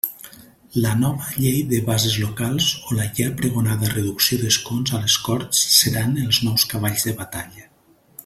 La 0.83 0.93
nova 1.01 1.27
llei 1.41 1.59
de 1.73 1.81
bases 1.89 2.15
locals 2.21 2.69
o 2.87 2.97
la 3.01 3.05
ja 3.19 3.27
pregonada 3.41 3.91
reducció 3.91 4.39
d'escons 4.45 4.95
a 4.95 5.03
les 5.05 5.19
Corts 5.29 5.61
seran 5.77 6.19
els 6.25 6.41
nous 6.49 6.69
cavalls 6.73 7.07
de 7.11 7.17
batalla. 7.23 7.69